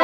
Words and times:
you. 0.00 0.03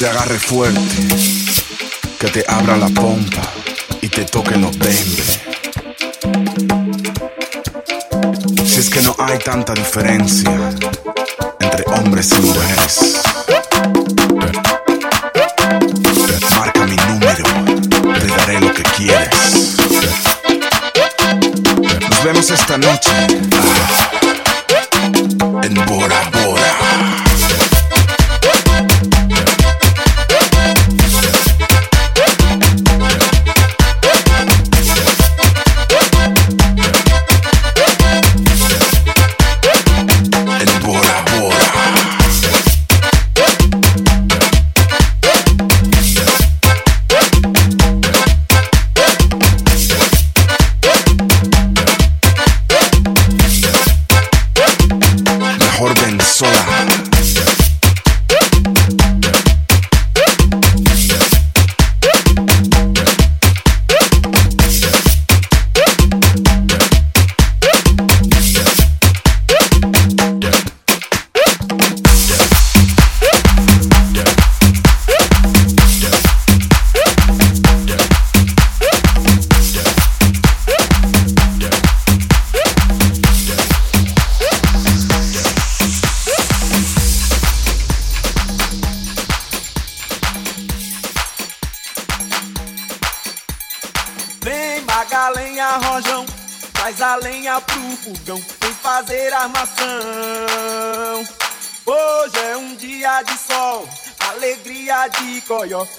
Te 0.00 0.08
agarre 0.08 0.38
fuerte, 0.38 0.80
que 2.18 2.28
te 2.28 2.42
abra 2.48 2.74
la 2.78 2.88
pompa 2.88 3.42
y 4.00 4.08
te 4.08 4.24
toque 4.24 4.56
los 4.56 4.78
bembes. 4.78 5.40
Si 8.64 8.80
es 8.80 8.88
que 8.88 9.02
no 9.02 9.14
hay 9.18 9.38
tanta 9.40 9.74
diferencia 9.74 10.50
entre 11.60 11.84
hombres 11.92 12.30
y 12.32 12.40
mujeres. 12.40 13.20
Marca 16.56 16.86
mi 16.86 16.96
número, 16.96 17.44
te 18.20 18.26
daré 18.26 18.58
lo 18.58 18.72
que 18.72 18.82
quieres. 18.96 19.76
Nos 22.08 22.24
vemos 22.24 22.50
esta 22.50 22.78
noche 22.78 23.10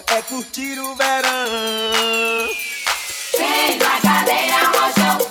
é 0.07 0.21
curtir 0.23 0.79
o 0.79 0.95
verão. 0.95 2.49
Vem 3.37 3.77
na 3.77 4.01
cadeia, 4.01 4.57
rojão, 4.65 5.30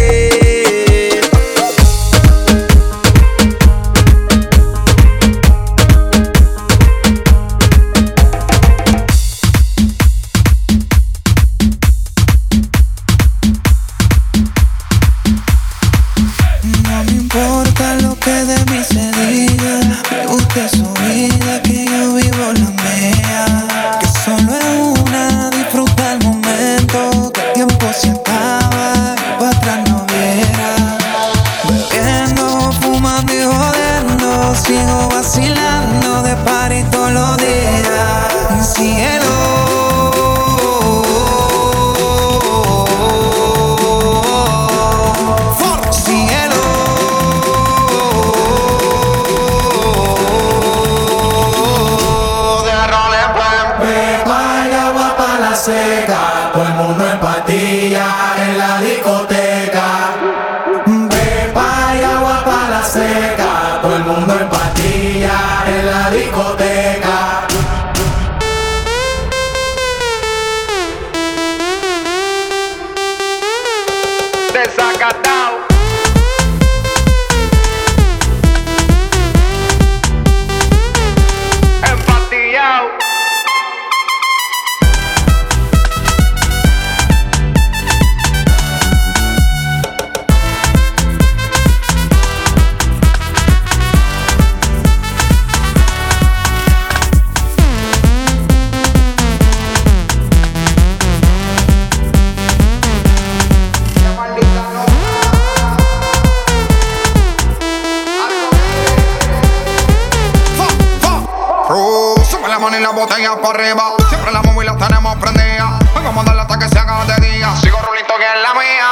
é 74.61 74.69
sacada. 74.69 75.40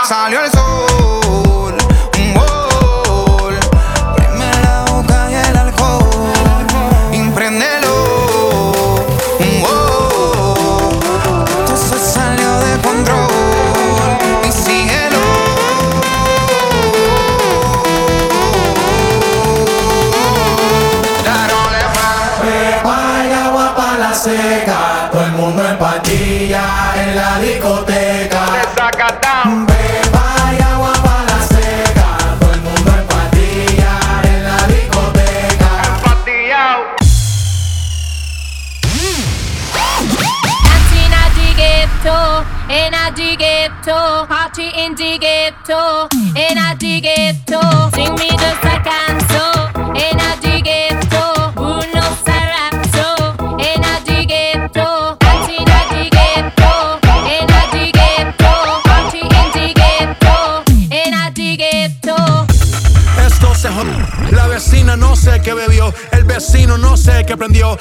Salió 0.05 0.41
el 0.41 0.51
sol. 0.51 1.08
Party 44.99 45.13
in 45.13 45.19
the 45.19 45.19
ghetto, 45.19 46.07
in 46.35 46.57
at 46.57 46.79
the 46.79 47.01
ghetto. 47.01 47.61
Sing 47.95 48.13
me 48.15 48.29
just 48.29 48.63
a 48.63 48.79
canso, 48.83 49.69
in 49.95 50.19
at 50.19 50.41
the 50.41 50.61
ghetto, 50.61 51.51
Bruno 51.53 52.03
Sarapso, 52.25 53.35
in 53.59 53.83
at 53.83 54.05
the 54.05 54.25
ghetto, 54.25 55.15
dancing 55.19 55.69
at 55.69 55.89
the 55.89 56.09
ghetto, 56.09 56.99
in 57.27 57.49
at 57.49 57.71
the 57.71 57.91
ghetto, 57.91 58.51
party 58.83 59.21
in 59.21 59.47
the 59.55 59.73
ghetto, 59.73 60.63
in 60.91 61.13
at 61.13 61.33
the 61.33 61.55
ghetto. 61.57 62.15
Esto 63.25 63.55
se 63.55 63.69
jodió. 63.69 63.95
La 64.31 64.47
vecina 64.47 64.95
no 64.95 65.15
sé 65.15 65.41
qué 65.41 65.53
bebió. 65.53 65.93
El 66.11 66.23
vecino 66.25 66.77
no 66.77 66.97
sé 66.97 67.25
qué 67.25 67.35
prendió. 67.37 67.77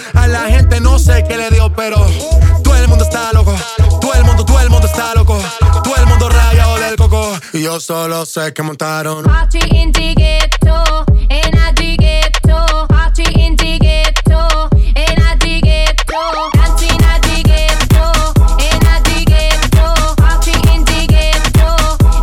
Solo 7.89 8.27
sé 8.27 8.53
que 8.53 8.63
montaron. 8.63 9.25
Party 9.25 9.61
in 9.73 9.91
the 9.93 10.15
ghetto, 10.15 11.07
a 11.31 11.73
the 11.75 11.97
ghetto. 11.97 12.87
Party 12.87 13.23
in 13.41 13.57
the 13.57 13.79
ghetto, 13.79 14.69
a 14.95 15.37
the 15.39 15.61
ghetto. 15.63 16.21
Dancing 16.53 17.03
at 17.03 17.23
the 17.23 17.43
ghetto, 17.49 18.13
a 18.59 19.01
the 19.07 19.25
ghetto. 19.25 20.15
Party 20.17 20.53
in 20.75 20.85
the 20.85 21.07
ghetto, 21.07 21.69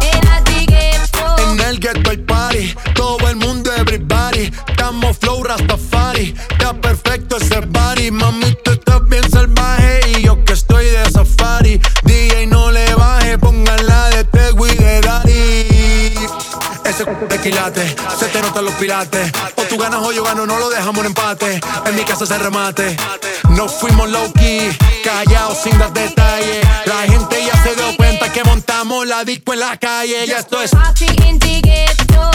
in 0.06 0.28
a 0.28 0.38
the 0.46 0.66
ghetto. 0.68 1.26
En 1.42 1.60
el 1.60 1.80
ghetto 1.80 2.12
hay 2.12 2.18
party, 2.18 2.76
todo 2.94 3.28
el 3.28 3.36
mundo 3.36 3.72
everybody. 3.76 4.52
Estamos 4.68 5.18
flow 5.18 5.44
Rastafari, 5.44 6.36
está 6.52 6.74
perfecto 6.80 7.38
ese 7.38 7.62
body. 7.62 8.12
Mami, 8.12 8.56
Se 17.46 18.26
te 18.30 18.42
notan 18.42 18.66
los 18.66 18.74
pilates. 18.74 19.32
O 19.56 19.62
tú 19.66 19.78
ganas 19.78 20.02
o 20.02 20.12
yo 20.12 20.24
gano, 20.24 20.48
no 20.48 20.58
lo 20.58 20.68
dejamos 20.68 21.02
en 21.02 21.06
empate. 21.06 21.62
En 21.86 21.96
mi 21.96 22.04
casa 22.04 22.26
se 22.26 22.36
remate. 22.40 22.98
No 23.50 23.70
fuimos 23.70 24.10
low 24.10 24.34
key, 24.34 24.76
callados 25.04 25.60
sin 25.62 25.78
dar 25.78 25.94
detalles. 25.94 26.66
La 26.86 27.04
gente 27.04 27.46
ya 27.46 27.62
se 27.62 27.76
dio 27.76 27.96
cuenta 27.98 28.32
que 28.34 28.44
montamos 28.44 29.06
la 29.06 29.24
disco 29.24 29.54
en 29.54 29.60
la 29.60 29.78
calle. 29.78 30.26
Ya 30.26 30.40
esto 30.40 30.60
es 30.60 30.72
Party 30.72 31.06
in 31.24 31.38
the 31.38 32.35